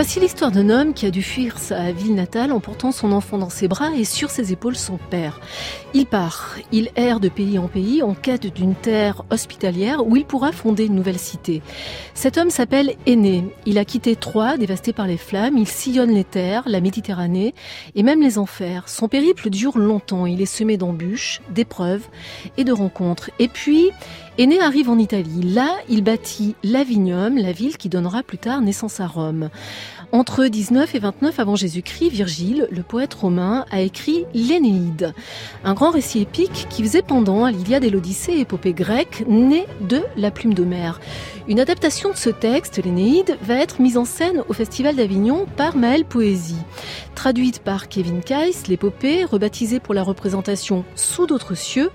[0.00, 3.36] Voici l'histoire d'un homme qui a dû fuir sa ville natale en portant son enfant
[3.36, 5.40] dans ses bras et sur ses épaules son père.
[5.92, 10.24] Il part, il erre de pays en pays en quête d'une terre hospitalière où il
[10.24, 11.62] pourra fonder une nouvelle cité.
[12.14, 13.42] Cet homme s'appelle Aîné.
[13.66, 17.52] Il a quitté Troie, dévasté par les flammes, il sillonne les terres, la Méditerranée
[17.96, 18.88] et même les enfers.
[18.88, 22.06] Son périple dure longtemps, il est semé d'embûches, d'épreuves
[22.56, 23.32] et de rencontres.
[23.40, 23.90] Et puis,
[24.40, 25.42] Aîné arrive en Italie.
[25.42, 29.50] Là, il bâtit Lavinium, la ville qui donnera plus tard naissance à Rome.
[30.10, 35.12] Entre 19 et 29 avant Jésus-Christ, Virgile, le poète romain, a écrit l'Énéide,
[35.64, 40.30] un grand récit épique qui faisait pendant l'Iliade et l'Odyssée, épopée grecque, née de la
[40.30, 40.98] plume d'Homère.
[41.46, 45.76] Une adaptation de ce texte, l'Énéide, va être mise en scène au Festival d'Avignon par
[45.76, 46.56] Maëlle Poésie.
[47.14, 51.90] Traduite par Kevin Keiss, l'épopée, rebaptisée pour la représentation Sous d'autres cieux,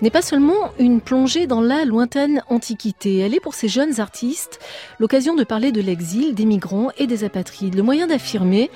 [0.00, 4.58] n'est pas seulement une plongée dans la lointaine antiquité, elle est pour ces jeunes artistes
[4.98, 8.70] l'occasion de parler de l'exil, des migrants et des apatrides le moyen d'affirmer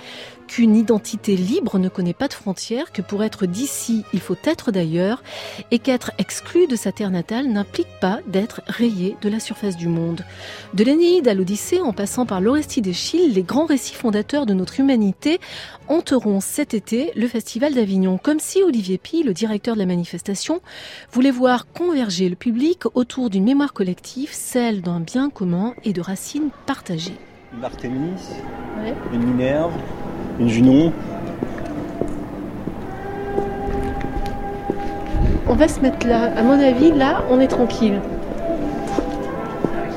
[0.46, 4.70] qu'une identité libre ne connaît pas de frontières, que pour être d'ici, il faut être
[4.70, 5.22] d'ailleurs,
[5.70, 9.88] et qu'être exclu de sa terre natale n'implique pas d'être rayé de la surface du
[9.88, 10.24] monde.
[10.74, 14.80] De l'Énéide à l'Odyssée, en passant par l'Orestie d'Échille, les grands récits fondateurs de notre
[14.80, 15.40] humanité
[15.88, 20.60] hanteront cet été le Festival d'Avignon, comme si Olivier Pi, le directeur de la manifestation,
[21.12, 26.00] voulait voir converger le public autour d'une mémoire collective, celle d'un bien commun et de
[26.00, 27.18] racines partagées
[27.56, 28.20] une Artémis,
[29.12, 29.72] une Minerve,
[30.38, 30.92] une Junon.
[35.48, 36.32] On va se mettre là.
[36.36, 38.00] À mon avis, là, on est tranquille.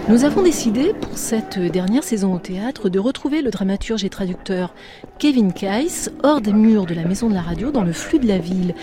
[0.09, 4.73] Nous avons décidé, pour cette dernière saison au théâtre, de retrouver le dramaturge et traducteur
[5.19, 8.27] Kevin Keiss hors des murs de la maison de la radio, dans le flux de
[8.27, 8.73] la ville.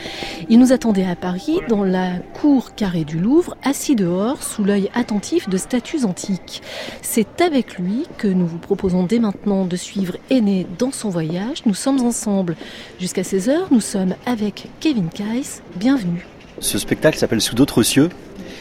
[0.48, 4.88] Il nous attendait à Paris, dans la cour carrée du Louvre, assis dehors, sous l'œil
[4.94, 6.62] attentif de statues antiques.
[7.02, 11.66] C'est avec lui que nous vous proposons dès maintenant de suivre Aîné dans son voyage.
[11.66, 12.54] Nous sommes ensemble
[13.00, 13.62] jusqu'à 16h.
[13.72, 15.60] Nous sommes avec Kevin Keiss.
[15.74, 16.24] Bienvenue.
[16.60, 18.10] Ce spectacle s'appelle Sous d'autres cieux.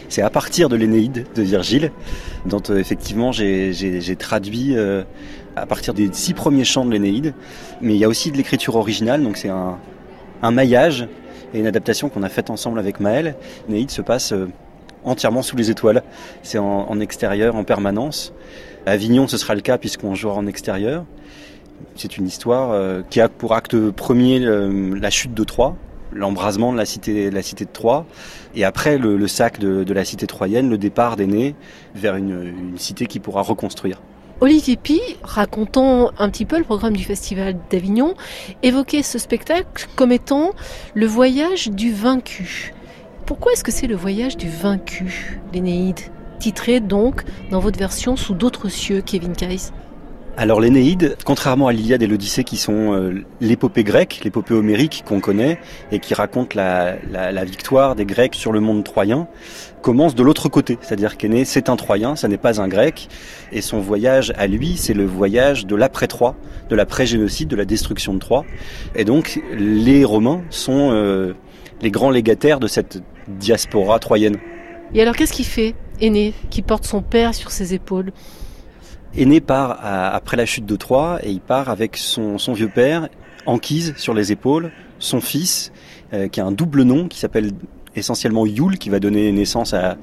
[0.10, 1.92] C'est à partir de l'Énéide de Virgile,
[2.46, 5.04] dont euh, effectivement j'ai traduit euh,
[5.56, 7.34] à partir des six premiers chants de l'Énéide.
[7.82, 9.78] Mais il y a aussi de l'écriture originale, donc c'est un,
[10.52, 11.08] maillage
[11.56, 13.36] et une adaptation qu'on a faite ensemble avec Maël.
[13.68, 14.48] L'Énéide se passe euh,
[15.04, 16.04] entièrement sous les étoiles.
[16.44, 18.32] C'est en, extérieur, en permanence.
[18.86, 21.06] À Avignon, ce sera le cas puisqu'on jouera en extérieur.
[21.96, 25.76] C'est une histoire qui a pour acte premier la chute de Troie,
[26.16, 28.06] l'embrasement de la cité, la cité de Troie,
[28.56, 31.56] et après le, sac de, la cité troyenne, le départ d'aînés
[31.94, 34.02] vers une, cité qui pourra reconstruire.
[34.42, 38.16] Olivier Pi, racontant un petit peu le programme du Festival d'Avignon,
[38.64, 40.52] évoquait ce spectacle comme étant
[40.94, 42.74] le voyage du vaincu.
[43.26, 46.00] Pourquoi est-ce que c'est le voyage du vaincu, l'Énéide
[46.40, 49.72] Titré donc, dans votre version, sous d'autres cieux, Kevin Keiss?
[50.38, 55.22] Alors l'Énéide, contrairement à l'Iliade et l'Odyssée qui sont euh, l'épopée grecque, l'épopée homérique qu'on
[55.22, 55.60] connaît
[55.94, 56.98] et qui raconte la,
[57.46, 59.28] victoire des Grecs sur le monde troyen,
[59.82, 60.78] commence de l'autre côté.
[60.82, 63.08] C'est-à-dire qu'Énée, c'est un Troyen, ça n'est pas un Grec,
[63.54, 66.36] et son voyage à lui, c'est le voyage de l'après-Troie,
[66.70, 68.44] de l'après-génocide, de la destruction de Troie.
[68.96, 71.34] Et donc les Romains sont euh,
[71.82, 74.36] les grands légataires de cette diaspora troyenne.
[74.94, 78.12] Et alors qu'est-ce qu'il fait, Aîné, qui porte son père sur ses épaules?
[79.18, 83.08] Aîné part après la chute de Troie et il part avec son, vieux père,
[83.46, 85.72] Anquise sur les épaules, son fils,
[86.14, 87.52] euh, qui a un double nom qui s'appelle
[87.96, 89.98] essentiellement Yule, qui va donner naissance à,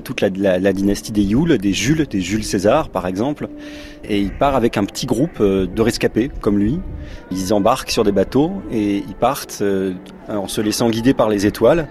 [0.00, 0.30] toute la,
[0.72, 3.48] dynastie des Yule, des Jules, des Jules César par exemple.
[4.08, 6.78] Et il part avec un petit groupe euh, de rescapés comme lui.
[7.30, 9.94] Ils embarquent sur des bateaux et ils partent euh,
[10.28, 11.88] en se laissant guider par les étoiles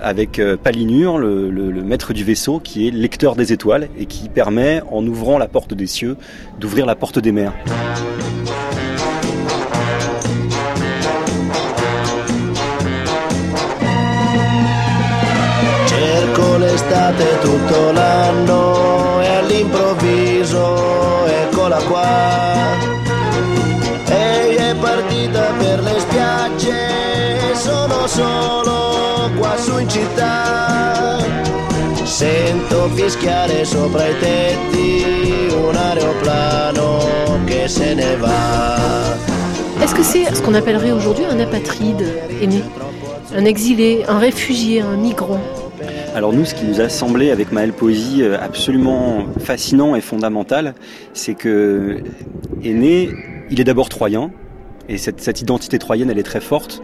[0.00, 4.82] avec euh, Palinure, le, maître du vaisseau, qui est lecteur des étoiles et qui permet,
[4.90, 6.16] en ouvrant la porte des cieux,
[6.58, 7.52] d'ouvrir la porte des mers.
[17.10, 22.08] L'estate tutto l'anno e all'improvviso eccola qua.
[24.06, 31.18] Ehi è partita per le spiagge, sono solo qua su in città.
[32.04, 36.98] Sento fischiare sopra i tetti un aeroplano
[37.44, 38.78] che se ne va.
[39.82, 42.04] Est-ce que c'est ce qu'on appellerait aujourd'hui un apatride
[42.42, 42.62] aîné
[43.32, 45.38] un exilé, un réfugié, un migrant?
[46.12, 50.74] Alors nous, ce qui nous a semblé avec Maël Poésie euh, absolument fascinant et fondamental,
[51.12, 52.02] c'est que
[52.64, 53.10] Aîné,
[53.48, 54.32] il est d'abord troyen,
[54.88, 56.82] et cette, identité troyenne, elle est très forte.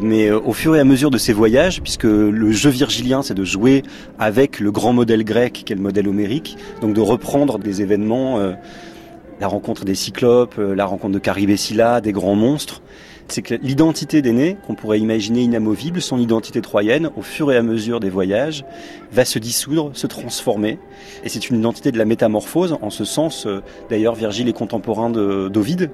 [0.00, 3.34] Mais euh, au fur et à mesure de ses voyages, puisque le jeu virgilien, c'est
[3.34, 3.82] de jouer
[4.20, 8.38] avec le grand modèle grec, qui est le modèle homérique, donc de reprendre des événements,
[8.38, 8.52] euh,
[9.40, 12.82] la rencontre des cyclopes, la rencontre de Caribécilla, des grands monstres,
[13.32, 17.62] c'est que l'identité d'aîné, qu'on pourrait imaginer inamovible, son identité troyenne, au fur et à
[17.62, 18.64] mesure des voyages,
[19.12, 20.78] va se dissoudre, se transformer.
[21.24, 25.10] Et c'est une identité de la métamorphose, en ce sens, euh, d'ailleurs, Virgile est contemporain
[25.10, 25.90] d'Ovide,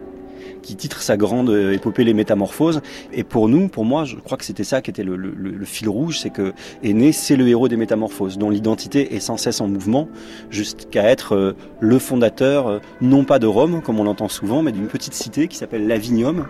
[0.62, 2.81] qui titre sa grande épopée Les Métamorphoses.
[3.12, 6.19] Et pour nous, pour moi, je crois que c'était ça qui était le, fil rouge,
[6.19, 10.09] c'est que Aîné, c'est le héros des Métamorphoses, dont l'identité est sans cesse en mouvement,
[10.50, 14.73] jusqu'à être euh, le fondateur, euh, non pas de Rome, comme on l'entend souvent, mais
[14.73, 16.47] d'une petite cité qui s'appelle Lavinium,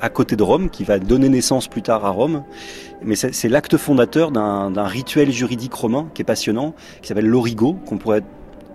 [0.00, 2.44] à côté de Rome, qui va donner naissance plus tard à Rome.
[3.02, 7.98] Mais c'est l'acte fondateur d'un rituel juridique romain qui est passionnant, qui s'appelle l'origo, qu'on
[7.98, 8.22] pourrait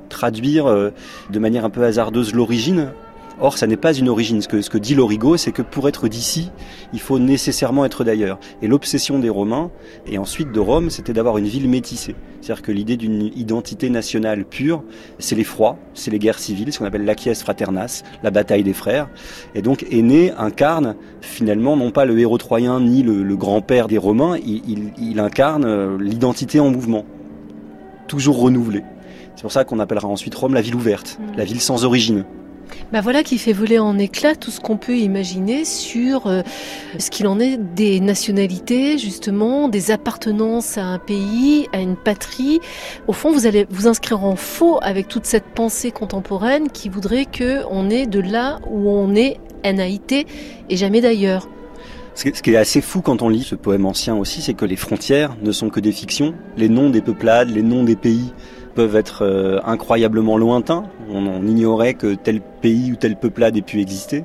[0.09, 0.91] traduire euh,
[1.29, 2.91] de manière un peu hasardeuse l'origine
[3.39, 4.41] Or, ça n'est pas une origine.
[4.41, 6.51] Ce que, ce que dit l'Origo, c'est que pour être d'ici,
[6.93, 8.39] il faut nécessairement être d'ailleurs.
[8.61, 9.71] Et l'obsession des Romains,
[10.05, 12.15] et ensuite de Rome, c'était d'avoir une ville métissée.
[12.41, 14.83] C'est-à-dire que l'idée d'une identité nationale pure,
[15.19, 19.09] c'est l'effroi, c'est les guerres civiles, ce qu'on appelle l'acquies fraternas, la bataille des frères.
[19.55, 23.97] Et donc, Aîné incarne finalement non pas le héros troyen ni le, le grand-père des
[23.97, 27.05] Romains, il, il, il incarne euh, l'identité en mouvement,
[28.07, 28.83] toujours renouvelée.
[29.35, 32.25] C'est pour ça qu'on appellera ensuite Rome la ville ouverte, la ville sans origine.
[32.91, 36.41] Bah voilà qui fait voler en éclat tout ce qu'on peut imaginer sur euh,
[36.99, 42.59] ce qu'il en est des nationalités, justement, des appartenances à un pays, à une patrie.
[43.07, 47.25] Au fond, vous allez vous inscrire en faux avec toute cette pensée contemporaine qui voudrait
[47.25, 50.25] que on est de là où on est NAIT
[50.69, 51.47] et jamais d'ailleurs.
[52.13, 54.75] Ce qui est assez fou quand on lit ce poème ancien aussi, c'est que les
[54.75, 56.33] frontières ne sont que des fictions.
[56.57, 58.33] Les noms des peuplades, les noms des pays
[58.75, 60.83] peuvent être euh, incroyablement lointains.
[61.09, 64.23] On, ignorait que tel pays ou tel peuplade ait pu exister.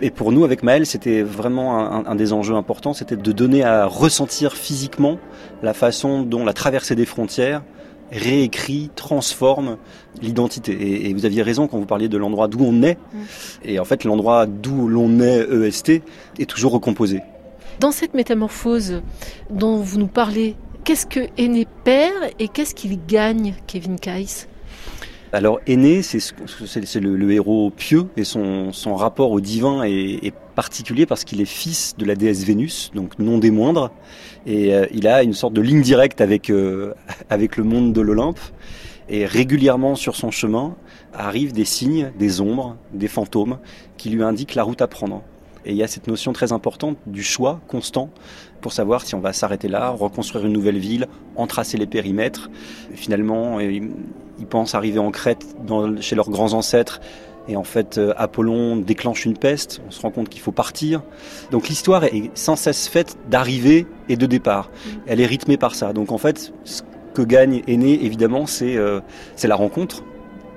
[0.00, 3.86] Et pour nous, avec Maël, c'était vraiment un, des enjeux importants, c'était de donner à
[3.86, 5.18] ressentir physiquement
[5.62, 7.62] la façon dont la traversée des frontières
[8.12, 9.76] réécrit, transforme
[10.22, 10.72] l'identité.
[10.72, 12.94] Et, et, vous aviez raison quand vous parliez de l'endroit d'où on est.
[12.94, 13.18] Mmh.
[13.64, 16.02] Et en fait, l'endroit d'où l'on est, EST,
[16.38, 17.20] est toujours recomposé.
[17.80, 19.02] Dans cette métamorphose
[19.50, 24.46] dont vous nous parlez, qu'est-ce que Aîné perd et qu'est-ce qu'il gagne, Kevin Kais
[25.32, 31.42] alors Aîné, c'est le, héros pieux et son, rapport au divin est, particulier parce qu'il
[31.42, 33.90] est fils de la déesse Vénus, donc non des moindres,
[34.46, 36.94] et euh, il a une sorte de ligne directe avec, euh,
[37.30, 38.40] avec le monde de l'Olympe.
[39.08, 40.74] Et régulièrement sur son chemin
[41.12, 43.58] arrivent des signes, des ombres, des fantômes
[43.98, 45.22] qui lui indiquent la route à prendre.
[45.66, 48.10] Et il y a cette notion très importante du choix constant
[48.60, 51.06] pour savoir si on va s'arrêter là, reconstruire une nouvelle ville,
[51.36, 52.50] entracer les périmètres.
[52.94, 53.58] Finalement,
[54.38, 57.00] ils pensent arriver en Crète dans, chez leurs grands ancêtres.
[57.48, 59.80] Et en fait, Apollon déclenche une peste.
[59.86, 61.02] On se rend compte qu'il faut partir.
[61.52, 64.68] Donc l'histoire est sans cesse faite d'arrivée et de départ.
[65.06, 65.92] Elle est rythmée par ça.
[65.92, 66.82] Donc en fait, ce
[67.14, 69.00] que gagne Aîné, évidemment, c'est euh,
[69.44, 70.02] la rencontre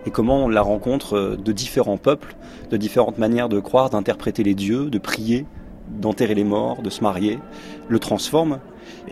[0.05, 2.35] et comment la rencontre de différents peuples,
[2.69, 5.45] de différentes manières de croire, d'interpréter les dieux, de prier,
[5.89, 7.39] d'enterrer les morts, de se marier,
[7.87, 8.59] le transforme.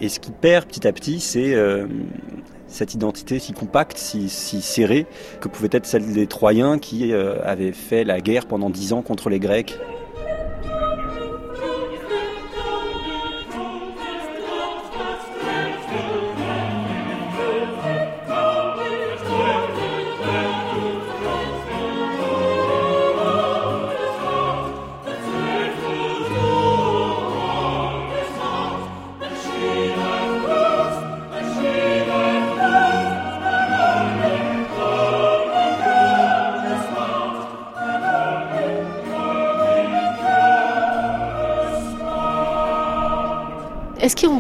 [0.02, 1.88] Et ce qui perd petit à petit, c'est euh,
[2.68, 5.06] cette identité si compacte, si, serrée,
[5.42, 9.02] que pouvait être celle des Troyens qui euh, avaient fait la guerre pendant dix ans
[9.02, 9.78] contre les Grecs.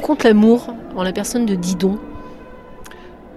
[0.07, 1.99] Rencontre l'amour en la personne de Didon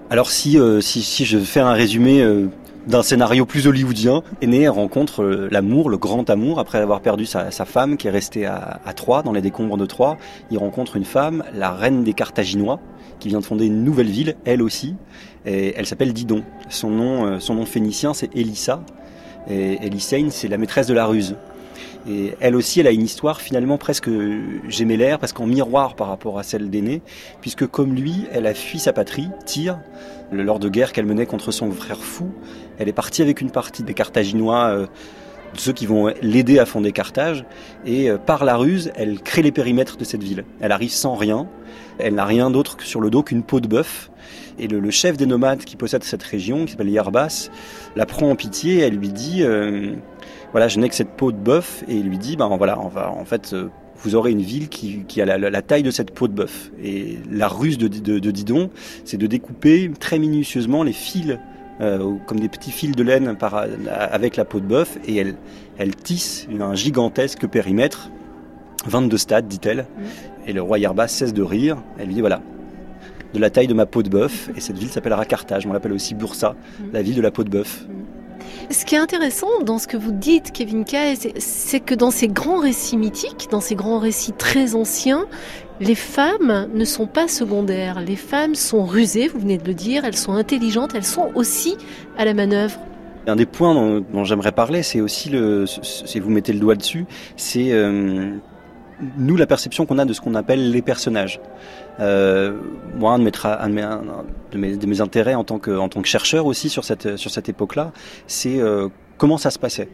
[0.09, 2.47] Alors si, euh, si, je fais un résumé euh,
[2.87, 7.50] d'un scénario plus hollywoodien, Aîné rencontre euh, l'amour, le grand amour, après avoir perdu sa,
[7.50, 10.17] femme qui est restée à, Troie, dans les décombres de Troie.
[10.53, 12.79] Il rencontre une femme, la reine des Carthaginois,
[13.19, 14.95] qui vient de fonder une nouvelle ville, elle aussi,
[15.47, 16.45] et elle s'appelle Didon.
[16.69, 18.85] Son nom, son nom phénicien, c'est Elissa,
[19.49, 19.81] et
[20.31, 21.35] c'est la maîtresse de la ruse.
[22.09, 24.11] Et elle aussi, elle a une histoire finalement presque
[24.69, 27.02] gémellaire, presque en miroir par rapport à celle d'Aîné,
[27.40, 29.78] puisque comme lui, elle a fui sa patrie, Tyr,
[30.33, 32.30] lors de guerre qu'elle menait contre son frère fou.
[32.78, 34.87] Elle est partie avec une partie des Carthaginois euh,
[35.54, 37.45] ceux qui vont l'aider à fonder Carthage.
[37.87, 40.45] Et par la ruse, elle crée les périmètres de cette ville.
[40.61, 41.47] Elle arrive sans rien.
[41.99, 44.11] Elle n'a rien d'autre que sur le dos qu'une peau de bœuf.
[44.59, 47.50] Et le, chef des nomades qui possède cette région, qui s'appelle Yarbas,
[47.97, 48.78] la prend en pitié.
[48.78, 49.45] Et elle lui dit,
[50.52, 51.85] voilà, je n'ai que cette peau de bœuf.
[51.88, 53.54] Et il lui dit, ben voilà, on va en fait
[54.02, 56.71] vous aurez une ville qui, qui a la, la, taille de cette peau de bœuf.
[56.83, 58.71] Et la ruse de, de, de Didon,
[59.04, 61.38] c'est de découper très minutieusement les fils,
[61.80, 65.37] euh, comme des petits fils de laine par, avec la peau de bœuf, et elle,
[65.78, 68.10] elle tisse un gigantesque périmètre,
[68.87, 69.80] 22 stades, dit-elle.
[69.80, 70.02] Mm.
[70.49, 71.76] Et le roi Yerba cesse de rire.
[71.99, 72.40] Elle lui dit voilà,
[73.34, 75.66] de la taille de ma peau de bœuf, et cette ville s'appellera Carthage.
[75.66, 76.84] On l'appelle aussi Bursa, mm.
[76.92, 77.87] la ville de la peau de bœuf.
[77.88, 78.00] Mm.
[78.70, 82.28] Ce qui est intéressant dans ce que vous dites, Kevin Kay, c'est que dans ces
[82.28, 85.26] grands récits mythiques, dans ces grands récits très anciens,
[85.80, 88.00] les femmes ne sont pas secondaires.
[88.00, 91.76] Les femmes sont rusées, vous venez de le dire, elles sont intelligentes, elles sont aussi
[92.18, 92.78] à la manœuvre.
[93.26, 95.32] Un des points dont, j'aimerais parler, c'est aussi
[95.66, 97.06] si vous mettez le doigt dessus,
[97.37, 98.30] c'est euh,
[99.18, 101.40] nous la perception qu'on a de ce qu'on appelle les personnages.
[102.00, 102.56] Euh,
[102.96, 103.25] moi, un de
[104.54, 107.92] mes, mes, intérêts en tant que, tant que chercheur aussi sur cette, sur cette époque-là,
[108.26, 108.88] c'est euh,
[109.21, 109.89] comment ça se passait.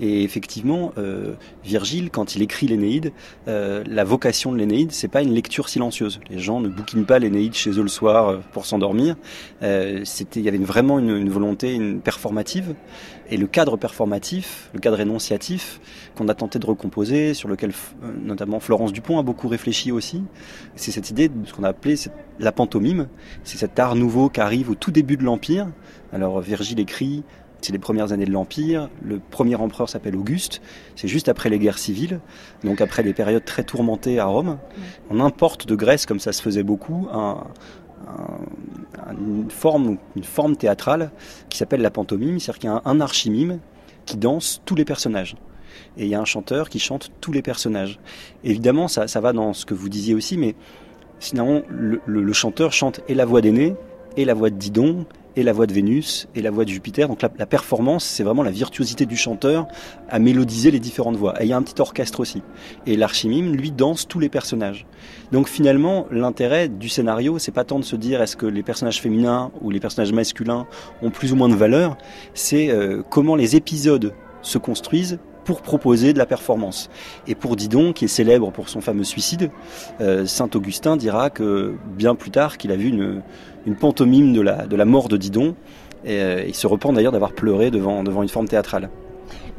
[0.00, 3.12] Et effectivement, euh, Virgile, quand il écrit l'Énéide,
[3.46, 6.18] euh, la vocation de l'Énéide, c'est pas une lecture silencieuse.
[6.30, 9.16] Les gens ne bouquinent pas l'Énéide chez eux le soir euh, pour s'endormir.
[9.62, 12.74] Euh, c'était, il y avait vraiment une, une, volonté, une performative.
[13.30, 15.82] Et le cadre performatif, le cadre énonciatif
[16.14, 17.72] qu'on a tenté de recomposer, sur lequel
[18.24, 20.22] notamment Florence Dupont a beaucoup réfléchi aussi,
[20.74, 21.96] c'est cette idée de ce qu'on a appelé
[22.38, 23.08] la pantomime.
[23.44, 25.68] C'est cet art nouveau qui arrive au tout début de l'Empire.
[26.12, 27.22] Alors Virgile écrit
[27.60, 28.88] c'est les premières années de l'Empire.
[29.02, 30.60] Le premier empereur s'appelle Auguste.
[30.96, 32.20] C'est juste après les guerres civiles,
[32.64, 34.58] donc après des périodes très tourmentées à Rome.
[35.10, 37.08] On importe de Grèce, comme ça se faisait beaucoup,
[39.10, 41.10] une, forme, une forme théâtrale
[41.48, 42.38] qui s'appelle la pantomime.
[42.38, 43.58] C'est-à-dire qu'il y a un, archimime
[44.06, 45.36] qui danse tous les personnages.
[45.96, 48.00] Et il y a un chanteur qui chante tous les personnages.
[48.44, 50.54] Évidemment, ça, va dans ce que vous disiez aussi, mais
[51.20, 53.76] sinon, le, le chanteur chante et la voix d'aîné,
[54.16, 55.06] et la voix de Didon,
[55.36, 57.08] et la voix de Vénus et la voix de Jupiter.
[57.08, 59.66] Donc la, performance, c'est vraiment la virtuosité du chanteur
[60.08, 61.40] à mélodiser les différentes voix.
[61.40, 62.42] Et il y a un petit orchestre aussi.
[62.86, 64.86] Et l'archimime, lui, danse tous les personnages.
[65.32, 69.00] Donc finalement, l'intérêt du scénario, c'est pas tant de se dire est-ce que les personnages
[69.00, 70.66] féminins ou les personnages masculins
[71.02, 71.96] ont plus ou moins de valeur,
[72.34, 76.90] c'est euh, comment les épisodes se construisent pour proposer de la performance.
[77.26, 79.50] Et pour Didon, qui est célèbre pour son fameux suicide,
[80.00, 83.22] euh, Saint Augustin dira que bien plus tard qu'il a vu une,
[83.66, 85.54] une pantomime de la, de la mort de Didon.
[86.04, 88.88] Et euh, il se repent d'ailleurs d'avoir pleuré devant, devant une forme théâtrale.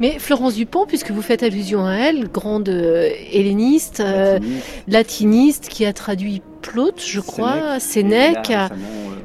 [0.00, 4.38] Mais Florence Dupont, puisque vous faites allusion à elle, grande euh, helléniste, euh,
[4.88, 5.68] latiniste.
[5.68, 8.52] qui a traduit Plaute, je crois, Sénèque.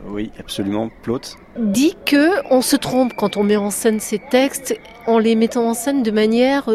[0.09, 1.35] oui, absolument, Plaute.
[1.59, 5.67] Dit que on se trompe quand on met en scène ces textes en les mettant
[5.67, 6.69] en scène de manière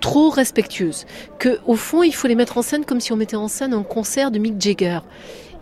[0.00, 1.04] trop respectueuse.
[1.38, 3.74] Que au fond, il faut les mettre en scène comme si on mettait en scène
[3.74, 5.00] un concert de Mick Jagger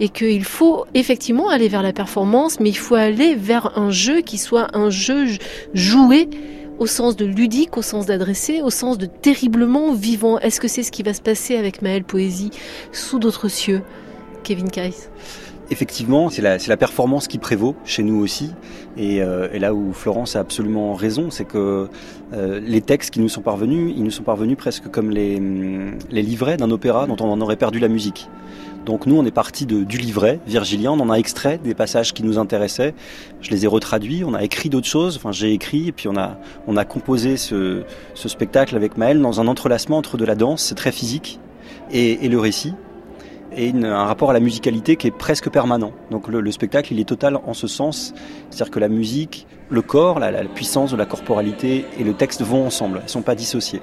[0.00, 4.20] et qu'il faut effectivement aller vers la performance, mais il faut aller vers un jeu
[4.20, 5.26] qui soit un jeu
[5.74, 6.28] joué
[6.78, 10.38] au sens de ludique, au sens d'adressé, au sens de terriblement vivant.
[10.38, 12.50] Est-ce que c'est ce qui va se passer avec Maëlle Poésie
[12.92, 13.82] sous d'autres cieux
[14.42, 14.92] Kevin Kais
[15.70, 18.50] Effectivement, c'est la, performance qui prévaut chez nous aussi.
[18.98, 21.88] Et, euh, là où Florence a absolument raison, c'est que
[22.34, 25.40] euh, les textes qui nous sont parvenus, ils nous sont parvenus presque comme les,
[26.10, 28.28] les livrets d'un opéra dont on en aurait perdu la musique.
[28.84, 32.22] Donc nous, on est parti du livret virgilien, on en a extrait des passages qui
[32.22, 32.94] nous intéressaient,
[33.40, 36.16] je les ai retraduits, on a écrit d'autres choses, enfin j'ai écrit, et puis on
[36.16, 37.82] a, on a composé ce,
[38.14, 41.40] spectacle avec Maël dans un entrelacement entre de la danse, c'est très physique,
[41.92, 42.74] et, le récit,
[43.56, 45.92] et un rapport à la musicalité qui est presque permanent.
[46.10, 48.12] Donc le, le spectacle, il est total en ce sens,
[48.50, 52.66] c'est-à-dire que la musique, le corps, la, puissance de la corporalité et le texte vont
[52.66, 53.80] ensemble, ne sont pas dissociés.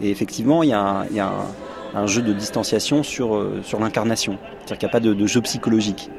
[0.00, 3.60] Et effectivement, il y a il y a un un jeu de distanciation sur, euh,
[3.62, 4.38] sur l'incarnation.
[4.58, 6.10] C'est-à-dire qu'il n'y a pas de, de jeu psychologique.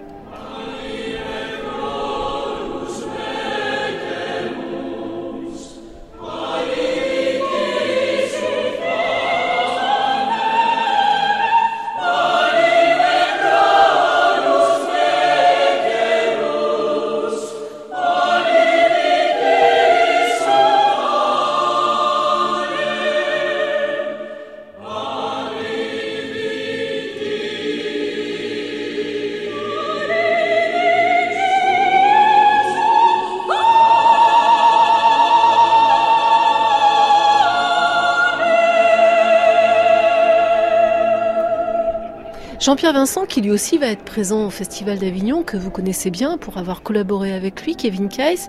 [42.69, 46.37] Jean-Pierre Vincent, qui lui aussi va être présent au Festival d'Avignon, que vous connaissez bien
[46.37, 48.47] pour avoir collaboré avec lui, Kevin Keiss,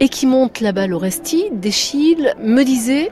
[0.00, 3.10] et qui monte là-bas l'Oresti, d'Echille, me disait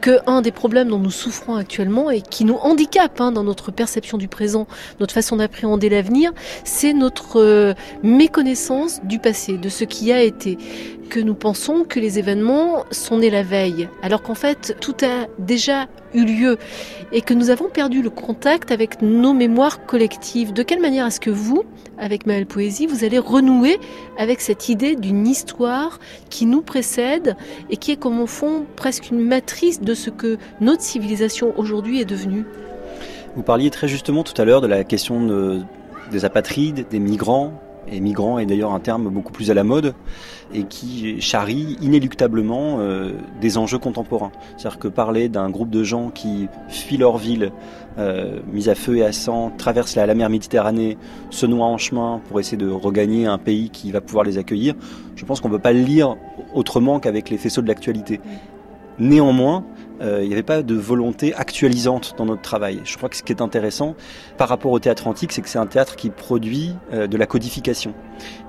[0.00, 3.70] que un des problèmes dont nous souffrons actuellement et qui nous handicape hein, dans notre
[3.70, 4.66] perception du présent,
[4.98, 6.32] notre façon d'appréhender l'avenir,
[6.64, 10.58] c'est notre euh, méconnaissance du passé, de ce qui a été
[11.06, 15.26] que nous pensons que les événements sont nés la veille, alors qu'en fait tout a
[15.38, 16.58] déjà eu lieu
[17.12, 20.52] et que nous avons perdu le contact avec nos mémoires collectives.
[20.52, 21.64] De quelle manière est-ce que vous,
[21.98, 23.78] avec Maëlle Poésie, vous allez renouer
[24.18, 25.98] avec cette idée d'une histoire
[26.30, 27.36] qui nous précède
[27.70, 32.00] et qui est comme au fond presque une matrice de ce que notre civilisation aujourd'hui
[32.00, 32.44] est devenue?
[33.34, 35.60] Vous parliez très justement tout à l'heure de la question de,
[36.10, 37.52] des apatrides, des migrants,
[37.90, 39.94] et migrants est d'ailleurs un terme beaucoup plus à la mode
[40.52, 44.32] et qui charrie inéluctablement euh, des enjeux contemporains.
[44.56, 47.52] C'est-à-dire que parler d'un groupe de gens qui fuient leur ville,
[47.98, 50.98] euh, mis à feu et à sang, traversent la, la, mer Méditerranée,
[51.30, 54.74] se noient en chemin pour essayer de regagner un pays qui va pouvoir les accueillir,
[55.16, 56.16] je pense qu'on ne peut pas le lire
[56.54, 58.20] autrement qu'avec les faisceaux de l'actualité.
[58.98, 59.64] Néanmoins,
[60.00, 62.80] euh, il n'y avait pas de volonté actualisante dans notre travail.
[62.84, 63.94] Je crois que ce qui est intéressant
[64.36, 67.26] par rapport au théâtre antique, c'est que c'est un théâtre qui produit euh, de la
[67.26, 67.94] codification.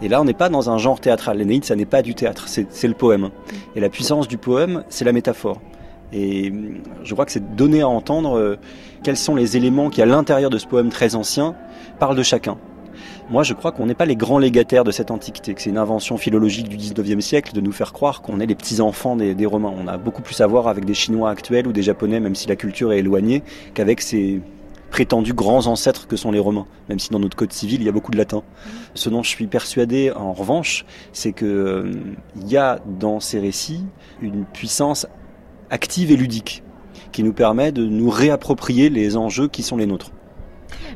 [0.02, 1.38] Et là, on n'est pas dans un genre théâtral.
[1.38, 3.30] L'Énéide, ça n'est pas du théâtre, c'est le poème.
[3.76, 5.62] Et la puissance du poème, c'est la métaphore.
[6.14, 6.54] Et
[7.04, 8.58] je crois que c'est donner à entendre euh,
[9.04, 11.56] quels sont les éléments qui, à l'intérieur de ce poème très ancien,
[12.00, 12.58] parlent de chacun.
[13.30, 15.78] Moi, je crois qu'on n'est pas les grands légataires de cette antiquité, que c'est une
[15.78, 19.46] invention philologique du 19e siècle de nous faire croire qu'on est les petits-enfants des, des,
[19.46, 19.74] Romains.
[19.78, 22.48] On a beaucoup plus à voir avec des Chinois actuels ou des Japonais, même si
[22.48, 23.44] la culture est éloignée,
[23.74, 24.42] qu'avec ces
[24.92, 27.90] prétendus grands ancêtres que sont les Romains, même si dans notre code civil, il y
[27.90, 28.44] a beaucoup de latin.
[28.94, 31.92] Ce dont je suis persuadé, en revanche, c'est qu'il euh,
[32.46, 33.84] y a dans ces récits
[34.22, 35.06] une puissance
[35.70, 36.64] active et ludique
[37.12, 40.12] qui nous permet de nous réapproprier les enjeux qui sont les nôtres.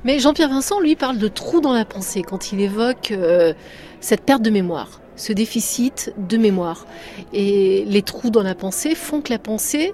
[0.03, 3.53] Mais Jean-Pierre Vincent, lui, parle de trou dans la pensée quand il évoque euh,
[3.99, 6.87] cette perte de mémoire, ce déficit de mémoire.
[7.33, 9.93] Et les trous dans la pensée font que la pensée,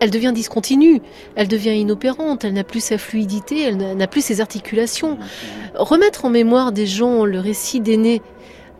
[0.00, 1.02] elle devient discontinue,
[1.34, 5.18] elle devient inopérante, elle n'a plus sa fluidité, elle n'a plus ses articulations.
[5.74, 8.22] Remettre en mémoire des gens le récit d'aînés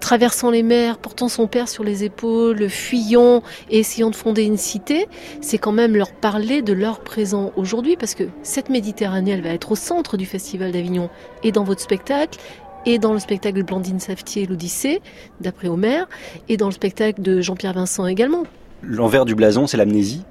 [0.01, 4.57] traversant les mers, portant son père sur les épaules, fuyant et essayant de fonder une
[4.57, 5.07] cité,
[5.41, 9.51] c'est quand même leur parler de leur présent aujourd'hui, parce que cette Méditerranée, elle va
[9.51, 11.11] être au centre du Festival d'Avignon
[11.43, 12.39] et dans votre spectacle,
[12.87, 15.01] et dans le spectacle de Blandine Saftier, l'Odyssée,
[15.41, 16.05] d'après Homer,
[16.49, 18.45] et dans le spectacle de Jean-Pierre Vincent également.
[18.83, 20.23] L'envers du blason, c'est l'amnésie.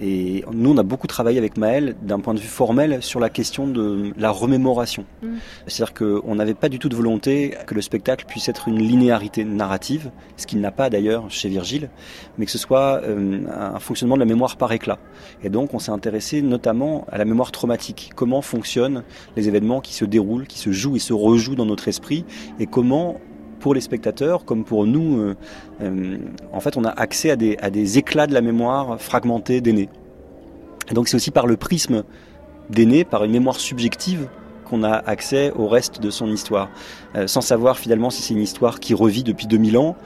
[0.00, 3.28] Et nous, on a beaucoup travaillé avec Maël d'un point de vue formel sur la
[3.28, 5.04] question de la remémoration.
[5.22, 5.28] Mmh.
[5.66, 9.44] C'est-à-dire qu'on n'avait pas du tout de volonté que le spectacle puisse être une linéarité
[9.44, 11.90] narrative, ce qu'il n'a pas d'ailleurs chez Virgile,
[12.36, 14.98] mais que ce soit euh, un fonctionnement de la mémoire par éclat.
[15.42, 18.10] Et donc, on s'est intéressé notamment à la mémoire traumatique.
[18.14, 19.02] Comment fonctionnent
[19.36, 22.24] les événements qui se déroulent, qui se jouent et se rejouent dans notre esprit,
[22.60, 23.20] et comment
[23.58, 25.36] pour les spectateurs comme pour nous, euh,
[25.82, 26.18] euh,
[26.52, 29.88] en fait, on a accès à des, éclats de la mémoire fragmentée d'aînés.
[30.92, 32.04] Donc c'est aussi par le prisme
[32.70, 34.28] d'aînés, par une mémoire subjective,
[34.64, 36.68] qu'on a accès au reste de son histoire,
[37.16, 39.96] euh, sans savoir finalement si c'est une histoire qui revit depuis 2000 ans,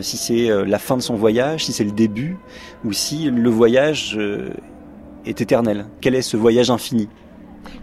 [0.00, 2.38] si c'est la fin de son voyage, si c'est le début,
[2.84, 4.18] ou si le voyage
[5.26, 5.86] est éternel.
[6.00, 7.08] Quel est ce voyage infini?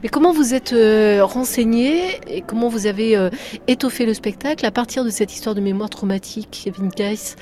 [0.04, 3.30] Mais comment vous êtes euh, renseigné et comment vous avez euh,
[3.68, 7.36] étoffé le spectacle à partir de cette histoire de mémoire traumatique, Kevin Keiss?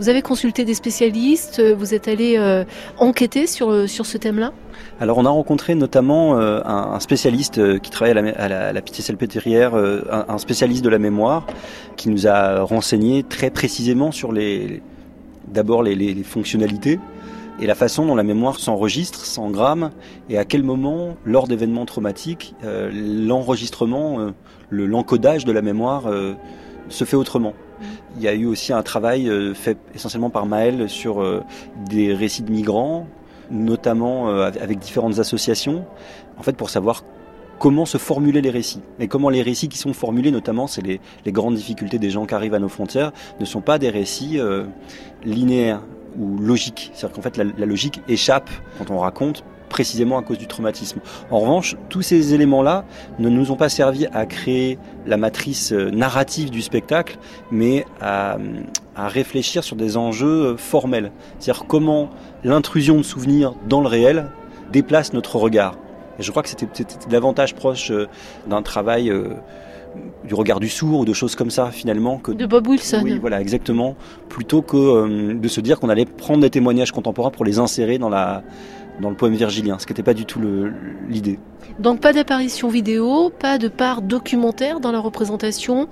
[0.00, 2.64] Vous avez consulté des spécialistes Vous êtes allé euh,
[2.98, 4.52] enquêter sur, sur ce thème-là?
[5.00, 8.82] Alors on a rencontré notamment euh, un, spécialiste qui travaille à la, à à la
[8.82, 11.46] Pitié-Salpêtrière, euh, un, spécialiste de la mémoire,
[11.96, 14.82] qui nous a renseigné très précisément sur les
[15.46, 16.98] d'abord les fonctionnalités,
[17.60, 19.90] et la façon dont la mémoire s'enregistre, s'engramme,
[20.28, 24.30] et à quel moment, lors d'événements traumatiques, euh, l'enregistrement, euh,
[24.70, 26.34] le, l'encodage de la mémoire euh,
[26.88, 27.54] se fait autrement.
[28.16, 31.24] Il y a eu aussi un travail fait essentiellement par Maël sur
[31.90, 33.08] des récits de migrants,
[33.50, 35.84] notamment avec différentes associations,
[36.38, 37.02] en fait pour savoir
[37.58, 38.82] comment se formuler les récits.
[39.00, 42.26] Et comment les récits qui sont formulés, notamment, c'est les, les, grandes difficultés des gens
[42.26, 44.64] qui arrivent à nos frontières, ne sont pas des récits euh,
[45.24, 45.82] linéaires
[46.18, 46.90] ou logiques.
[46.94, 51.00] C'est-à-dire qu'en fait, la, logique échappe quand on raconte précisément à cause du traumatisme.
[51.32, 52.84] En revanche, tous ces éléments-là
[53.18, 57.18] ne nous ont pas servi à créer la matrice narrative du spectacle,
[57.50, 58.36] mais à,
[58.94, 61.10] à réfléchir sur des enjeux formels.
[61.40, 62.10] C'est-à-dire comment
[62.44, 64.28] l'intrusion de souvenirs dans le réel
[64.70, 65.76] déplace notre regard.
[66.18, 66.66] Et je crois que c'était
[67.08, 68.06] davantage proche euh,
[68.46, 69.34] d'un travail euh,
[70.24, 73.00] du regard du sourd ou de choses comme ça finalement que de Bob Wilson.
[73.02, 73.96] Oui, voilà, exactement.
[74.28, 77.98] Plutôt que euh, de se dire qu'on allait prendre des témoignages contemporains pour les insérer
[77.98, 78.42] dans la
[79.00, 80.40] dans le poème virgilien, ce qui n'était pas du tout
[81.08, 81.38] l'idée.
[81.80, 85.88] Donc pas d'apparition vidéo, pas de part documentaire dans la représentation,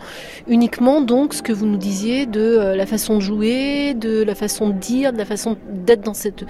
[0.46, 4.34] uniquement donc ce que vous nous disiez de euh, la façon de jouer, de la
[4.36, 6.44] façon de dire, de la façon d'être dans cette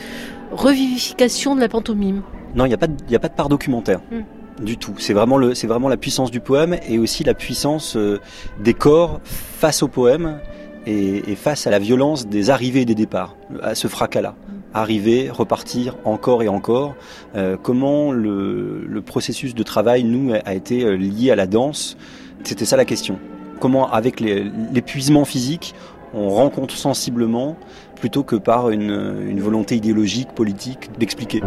[0.50, 2.22] revivification de la pantomime.
[2.54, 4.00] Non, il n'y a, pas de, a pas de part documentaire.
[4.10, 4.20] Hmm.
[4.60, 4.94] Du tout.
[4.98, 8.20] C'est vraiment, la puissance du poème et aussi la puissance euh,
[8.60, 10.38] des corps face au poème
[10.86, 14.34] et, face à la violence des arrivées et des départs, à ce fracas-là.
[14.74, 16.94] Arriver, repartir, encore et encore.
[17.34, 21.96] Euh, comment le, processus de travail, nous, a été euh, lié à la danse?
[22.44, 23.18] C'était ça la question.
[23.60, 25.74] Comment, avec l'épuisement physique,
[26.14, 27.56] on rencontre sensiblement
[27.96, 31.40] plutôt que par une volonté idéologique, politique d'expliquer.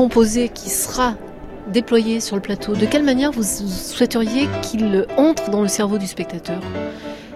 [0.00, 1.12] Composé qui sera
[1.70, 6.06] déployé sur le plateau, de quelle manière vous souhaiteriez qu'il entre dans le cerveau du
[6.06, 6.58] spectateur?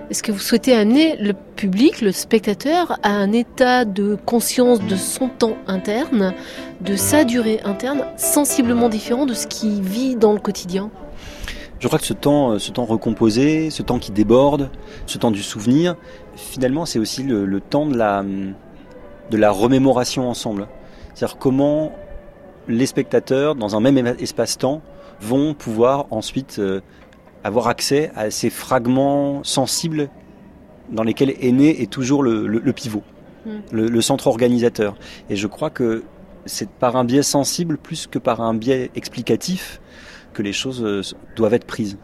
[0.09, 4.97] Est-ce que vous souhaitez amener le public, le spectateur, à un état de conscience de
[4.97, 6.33] son temps interne,
[6.81, 10.91] de sa durée interne, sensiblement différent de ce qu'il vit dans le quotidien?
[11.81, 14.71] Je crois que ce temps, ce temps recomposé, ce temps qui déborde,
[15.05, 15.97] ce temps du souvenir,
[16.35, 18.25] finalement, c'est aussi le, le, temps de la,
[19.31, 20.67] de la remémoration ensemble.
[21.15, 21.93] C'est-à-dire comment
[22.69, 24.83] les spectateurs, dans un même espace-temps,
[25.21, 26.81] vont pouvoir ensuite euh,
[27.45, 30.09] avoir accès à ces fragments sensibles
[30.91, 33.03] dans lesquels est né est toujours le, pivot,
[33.47, 33.51] hmm.
[33.73, 34.97] le, centre organisateur.
[35.31, 36.05] Et je crois que
[36.47, 39.81] c'est par un biais sensible plus que par un biais explicatif
[40.35, 41.01] que les choses euh,
[41.37, 41.97] doivent être prises.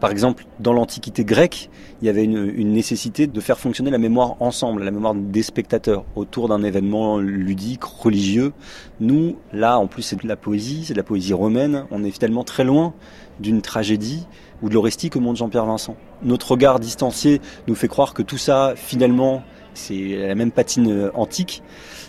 [0.00, 1.68] Par exemple, dans l'Antiquité grecque,
[2.00, 6.04] il y avait une, nécessité de faire fonctionner la mémoire ensemble, la mémoire des spectateurs,
[6.16, 8.52] autour d'un événement ludique, religieux.
[8.98, 11.84] Nous, là, en plus, c'est de la poésie, c'est de la poésie romaine.
[11.90, 12.94] On est finalement très loin
[13.40, 14.26] d'une tragédie
[14.62, 15.96] ou de l'orestique au monde de Jean-Pierre Vincent.
[16.22, 19.42] Notre regard distancié nous fait croire que tout ça, finalement,
[19.74, 21.62] c'est la même patine euh, antique.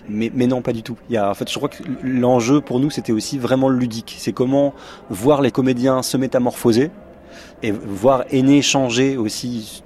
[0.10, 0.98] Mais, mais, non, pas du tout.
[1.10, 4.16] Il y a, en fait, je crois que l'enjeu pour nous, c'était aussi vraiment ludique.
[4.18, 4.74] C'est comment
[5.10, 6.90] voir les comédiens se métamorphoser,
[7.64, 9.84] et voir aîné changer aussi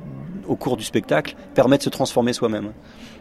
[0.48, 2.72] au cours du spectacle permet de se transformer soi-même.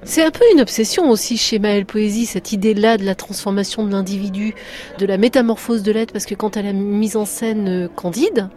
[0.07, 3.91] C'est un peu une obsession aussi chez Maëlle Poésie, cette idée-là de la transformation de
[3.91, 4.55] l'individu,
[4.99, 8.51] de la métamorphose de l'être, parce que quand elle a mise en scène euh, Candide,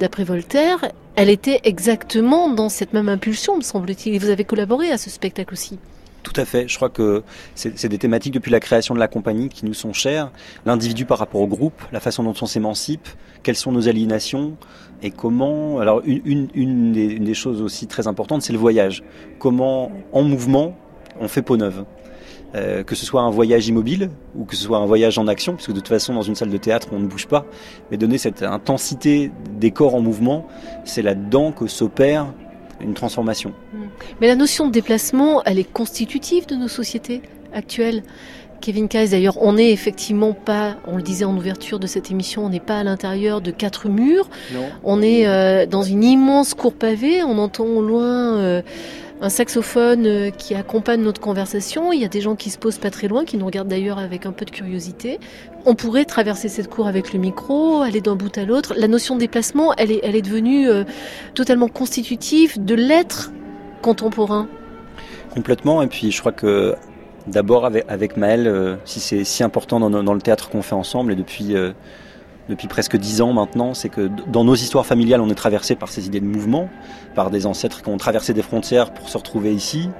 [0.00, 4.14] d'après Voltaire, elle était exactement dans cette même impulsion, me semble-t-il.
[4.14, 5.80] Et vous avez collaboré à ce spectacle aussi.
[6.22, 6.68] Tout à fait.
[6.68, 7.24] Je crois que
[7.56, 10.30] c'est des thématiques depuis la création de la compagnie qui nous sont chères.
[10.64, 13.08] L'individu par rapport au groupe, la façon dont on s'émancipe,
[13.42, 14.56] quelles sont nos aliénations
[15.02, 15.80] et comment.
[15.80, 19.02] Alors une, des, choses aussi très importantes, c'est le voyage.
[19.40, 20.78] Comment en mouvement
[21.20, 21.84] on fait peau neuve.
[22.54, 25.54] Euh, que ce soit un voyage immobile ou que ce soit un voyage en action,
[25.54, 27.44] puisque de toute façon dans une salle de théâtre on ne bouge pas,
[27.90, 30.46] mais donner cette intensité des corps en mouvement,
[30.86, 32.32] c'est là-dedans que s'opère
[32.80, 33.52] une transformation.
[34.22, 37.20] Mais la notion de déplacement, elle est constitutive de nos sociétés
[37.52, 38.02] actuelles.
[38.60, 42.44] Kevin Kais, d'ailleurs, on n'est effectivement pas, on le disait en ouverture de cette émission,
[42.46, 44.28] on n'est pas à l'intérieur de quatre murs.
[44.84, 48.62] On est euh, dans une immense cour pavée, on entend au loin euh,
[49.20, 51.92] un saxophone euh, qui accompagne notre conversation.
[51.92, 53.98] Il y a des gens qui se posent pas très loin, qui nous regardent d'ailleurs
[53.98, 55.18] avec un peu de curiosité.
[55.66, 58.74] On pourrait traverser cette cour avec le micro, aller d'un bout à l'autre.
[58.76, 60.84] La notion de déplacement, elle est, elle est devenue euh,
[61.34, 63.32] totalement constitutive de l'être
[63.82, 64.48] contemporain.
[65.30, 65.82] Complètement.
[65.82, 66.76] Et puis je crois que
[67.26, 71.12] d'abord avec, avec Maëlle, euh, si c'est si important dans, le théâtre qu'on fait ensemble
[71.12, 71.54] et depuis
[72.48, 75.88] depuis presque dix ans maintenant, c'est que dans nos histoires familiales, on est traversé par
[75.88, 76.68] ces idées de mouvement,
[77.14, 79.90] par des ancêtres qui ont traversé des frontières pour se retrouver ici.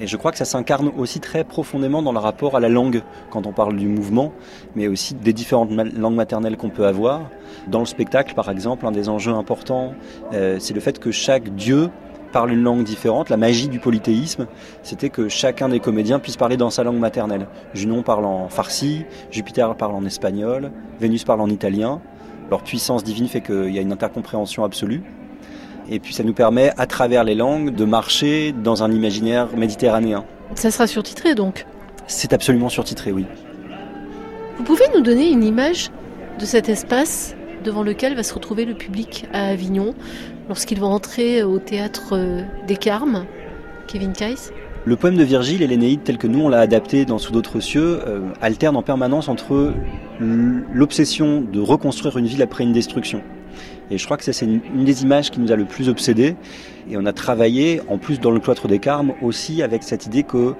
[0.00, 3.02] Et je crois que ça s'incarne aussi très profondément dans le rapport à la langue
[3.30, 4.32] quand on parle du mouvement,
[4.74, 7.30] mais aussi des différentes langues maternelles qu'on peut avoir.
[7.68, 9.94] Dans le spectacle, par exemple, un des enjeux importants,
[10.32, 11.90] euh, c'est le fait que chaque dieu
[12.32, 13.30] parle une langue différente.
[13.30, 14.46] La magie du polythéisme,
[14.82, 17.46] c'était que chacun des comédiens puisse parler dans sa langue maternelle.
[17.74, 22.00] Junon parle en farsi, Jupiter parle en espagnol, Vénus parle en italien.
[22.50, 25.02] Leur puissance divine fait qu'il y a une intercompréhension absolue.
[25.90, 30.24] Et puis ça nous permet, à travers les langues, de marcher dans un imaginaire méditerranéen.
[30.54, 31.66] Ça sera surtitré donc
[32.06, 33.26] C'est absolument surtitré, oui.
[34.58, 35.90] Vous pouvez nous donner une image
[36.38, 37.34] de cet espace?
[37.62, 39.94] Devant lequel va se retrouver le public à Avignon
[40.48, 43.26] lorsqu'ils vont entrer au théâtre euh, des Carmes,
[43.86, 44.52] Kevin Kais
[44.84, 47.60] le poème de Virgile et l'Énéide tel que nous on l'a adapté dans Sous d'autres
[47.60, 49.72] cieux euh, alterne en permanence entre
[50.18, 53.22] l'obsession de reconstruire une ville après une destruction
[53.92, 55.88] Et je crois que ça, c'est une, une des images qui nous a le plus
[55.88, 56.34] obsédés.
[56.90, 60.24] Et on a travaillé, en plus dans le cloître des Carmes, aussi avec cette idée
[60.24, 60.54] que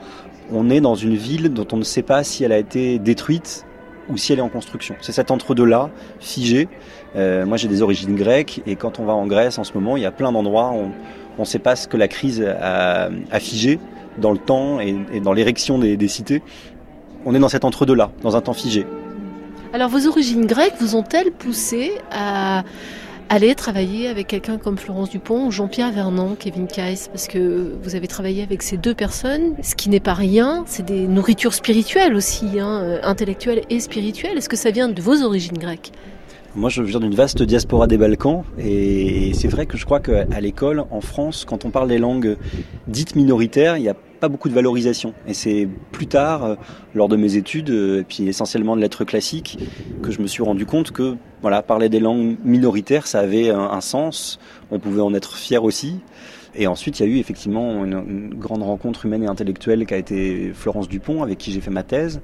[0.52, 3.64] on est dans une ville dont on ne sait pas si elle a été détruite
[4.08, 4.94] ou si elle est en construction.
[5.00, 6.68] C'est cet entre-deux-là, figé.
[7.16, 9.96] Euh, moi, j'ai des origines grecques, et quand on va en Grèce en ce moment,
[9.96, 10.90] il y a plein d'endroits où
[11.38, 13.78] on ne sait pas ce que la crise a, figé
[14.18, 16.42] dans le temps et, dans l'érection des cités.
[17.24, 18.84] On est dans cet entre-deux-là, dans un temps figé.
[19.74, 22.62] Alors vos origines grecques vous ont-elles poussé à
[23.28, 28.06] aller travailler avec quelqu'un comme Florence Dupont Jean-Pierre Vernon, Kevin Kais, parce que vous avez
[28.06, 32.60] travaillé avec ces deux personnes, ce qui n'est pas rien, c'est des nourritures spirituelles aussi,
[32.60, 34.36] hein, euh, intellectuelles et spirituelles.
[34.36, 35.92] Est-ce que ça vient de vos origines grecques?
[36.54, 40.40] Moi, je viens d'une vaste diaspora des Balkans, et c'est vrai que je crois qu'à
[40.40, 42.36] l'école, en France, quand on parle des langues
[42.88, 45.14] dites minoritaires, il y a pas beaucoup de valorisation.
[45.26, 46.54] Et c'est plus tard, euh,
[46.94, 49.58] lors de mes études, euh, et puis essentiellement de lettres classiques,
[50.00, 53.80] que je me suis rendu compte que voilà, parler des langues minoritaires, ça avait un,
[53.80, 54.38] sens.
[54.70, 55.96] On pouvait en être fier aussi.
[56.54, 59.96] Et ensuite, il y a eu effectivement une, grande rencontre humaine et intellectuelle qui a
[59.96, 62.20] été Florence Dupont, avec qui j'ai fait ma thèse.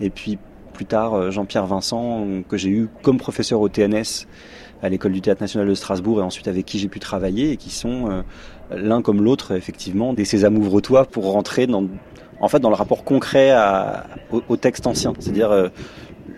[0.00, 0.38] Et puis
[0.72, 4.28] plus tard, euh, Jean-Pierre Vincent, que j'ai eu comme professeur au TNS
[4.82, 7.56] à l'école du Théâtre National de Strasbourg, et ensuite avec qui j'ai pu travailler, et
[7.56, 8.22] qui sont
[8.74, 11.86] l'un comme l'autre, effectivement, des Sésame ouvre-toi pour rentrer dans,
[12.40, 13.54] en fait, dans le rapport concret
[14.30, 15.68] au, texte ancien, c'est-à-dire euh,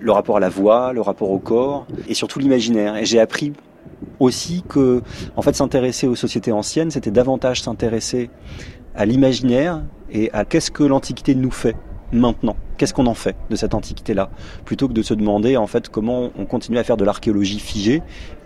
[0.01, 2.97] le rapport à la voix, le rapport au corps, et surtout l'imaginaire.
[2.97, 3.53] Et j'ai appris
[4.19, 5.03] aussi que,
[5.37, 8.31] en fait, s'intéresser aux sociétés anciennes, c'était davantage s'intéresser
[8.95, 11.77] à l'imaginaire et à qu'est-ce que l'Antiquité nous fait
[12.13, 14.29] maintenant Qu'est-ce qu'on en fait de cette antiquité-là?
[14.65, 18.03] Plutôt que de se demander en fait comment on continue à faire de l'archéologie figée.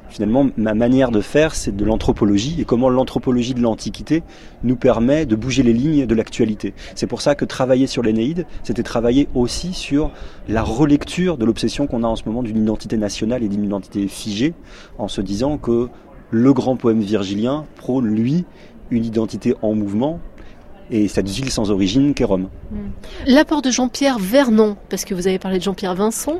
[0.08, 4.22] Finalement, ma manière de faire, c'est de l'anthropologie et comment l'anthropologie de l'Antiquité
[4.62, 6.74] nous permet de bouger les lignes de l'actualité.
[6.94, 10.10] C'est pour ça que travailler sur l'Énéide, c'était travailler aussi sur
[10.48, 14.06] la relecture de l'obsession qu'on a en ce moment d'une identité nationale et d'une identité
[14.08, 14.54] figée,
[14.98, 15.88] en se disant que
[16.30, 18.44] le grand poème virgilien prône, lui,
[18.90, 20.20] une identité en mouvement,
[20.90, 22.48] et cette ville sans origine qu'est Rome.
[23.26, 26.38] L'apport de Jean-Pierre Vernon, parce que vous avez parlé de Jean-Pierre Vincent,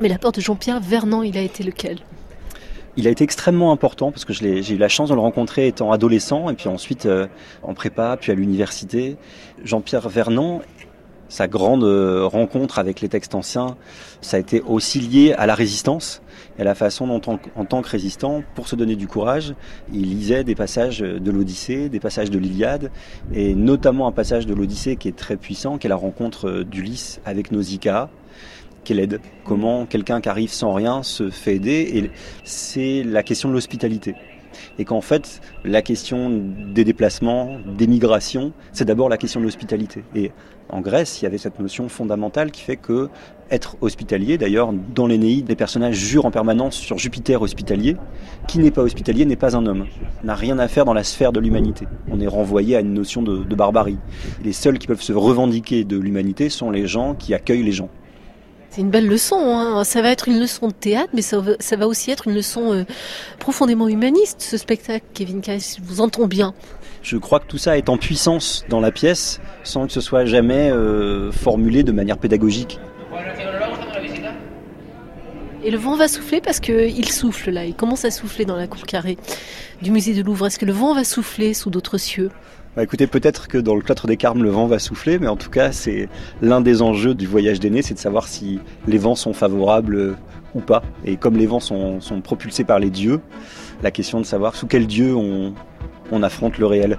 [0.00, 1.98] mais l'apport de Jean-Pierre Vernon, il a été lequel?
[2.96, 5.92] Il a été extrêmement important parce que j'ai eu la chance de le rencontrer étant
[5.92, 7.26] adolescent et puis ensuite euh,
[7.62, 9.16] en prépa, puis à l'université.
[9.64, 10.60] Jean-Pierre Vernon,
[11.28, 13.76] sa grande rencontre avec les textes anciens,
[14.20, 16.22] ça a été aussi lié à la résistance
[16.58, 19.54] et à la façon dont, en, en tant que résistant, pour se donner du courage,
[19.92, 22.90] il lisait des passages de l'Odyssée, des passages de l'Iliade,
[23.34, 27.20] et notamment un passage de l'Odyssée qui est très puissant, qui est la rencontre d'Ulysse
[27.24, 28.08] avec Nausicaa,
[28.86, 32.10] qu'elle aide, comment quelqu'un qui arrive sans rien se fait aider, et
[32.44, 34.14] c'est la question de l'hospitalité.
[34.78, 40.02] Et qu'en fait, la question des déplacements, des migrations, c'est d'abord la question de l'hospitalité.
[40.14, 40.32] Et
[40.70, 43.08] en Grèce, il y avait cette notion fondamentale qui fait que
[43.50, 47.96] être hospitalier, d'ailleurs, dans l'Énéide, les personnages jurent en permanence sur Jupiter hospitalier.
[48.48, 49.86] Qui n'est pas hospitalier n'est pas un homme,
[50.24, 51.86] n'a rien à faire dans la sphère de l'humanité.
[52.10, 53.98] On est renvoyé à une notion de barbarie.
[54.42, 57.90] Les seuls qui peuvent se revendiquer de l'humanité sont les gens qui accueillent les gens.
[58.76, 59.38] C'est une belle leçon.
[59.38, 59.84] Hein.
[59.84, 62.34] Ça va être une leçon de théâtre, mais ça va, ça va aussi être une
[62.34, 62.84] leçon euh,
[63.38, 65.78] profondément humaniste, ce spectacle, Kevin Kais.
[65.78, 66.52] Je vous entends bien.
[67.00, 70.26] Je crois que tout ça est en puissance dans la pièce, sans que ce soit
[70.26, 72.78] jamais euh, formulé de manière pédagogique.
[75.64, 78.66] Et le vent va souffler parce qu'il souffle là, il commence à souffler dans la
[78.66, 79.16] cour carrée
[79.80, 80.48] du musée de Louvre.
[80.48, 82.30] Est-ce que le vent va souffler sous d'autres cieux?
[82.76, 85.36] Bah écoutez, peut-être que dans le cloître des Carmes, le vent va souffler, mais en
[85.36, 86.10] tout cas, c'est
[86.42, 90.14] l'un des enjeux du voyage d'aîné, c'est de savoir si les vents sont favorables
[90.54, 90.82] ou pas.
[91.06, 93.20] Et comme les vents sont, propulsés par les dieux,
[93.82, 96.98] la question de savoir sous quel dieu on affronte le réel.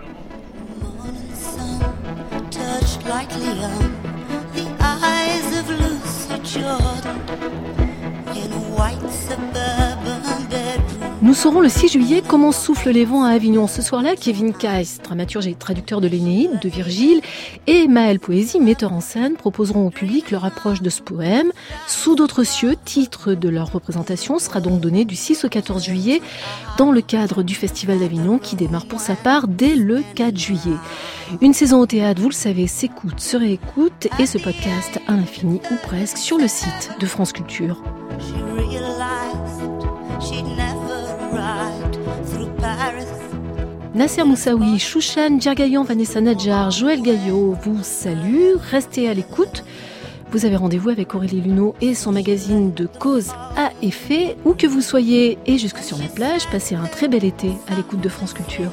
[11.27, 13.67] Nous saurons le 6 juillet comment soufflent les vents à Avignon.
[13.67, 17.19] Ce soir-là, Kevin Kais, dramaturge et traducteur de l'Énéide, de Virgile,
[17.67, 21.51] et Maël Poésie, metteur en scène, proposeront au public leur approche de ce poème.
[21.85, 26.21] Sous d'autres cieux, titre de leur représentation, sera donc donné du 6 au 14 juillet
[26.77, 30.77] dans le cadre du Festival d'Avignon qui démarre pour sa part dès le 4 juillet.
[31.41, 35.59] Une saison au théâtre, vous le savez, s'écoute, se réécoute et ce podcast à l'infini
[35.71, 37.83] ou presque sur le site de France Culture.
[43.97, 48.53] Nasser Moussaoui, Chouchan, Djergayan, Vanessa Nadjar, Joël Gaillot vous salue.
[48.69, 49.63] Restez à l'écoute.
[50.31, 54.37] Vous avez rendez-vous avec Aurélie Luneau et son magazine de cause à effet.
[54.45, 57.75] Où que vous soyez et jusque sur la plage, passez un très bel été à
[57.75, 58.69] l'écoute de France Culture.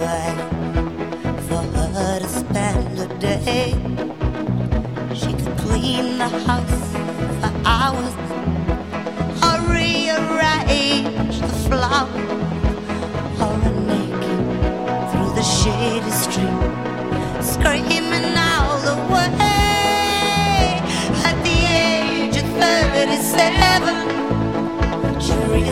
[0.00, 0.40] Ways
[1.48, 1.62] for
[1.94, 3.74] her to spend a day.
[5.14, 6.82] She could clean the house
[7.40, 8.14] for hours,
[9.46, 12.30] or rearrange the flowers,
[13.44, 13.78] or run
[15.10, 16.62] through the shady street,
[17.42, 20.80] screaming all the way.
[21.28, 24.19] At the age of 37,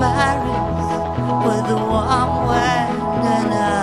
[0.00, 0.50] Paris
[1.44, 3.79] with the warm weather.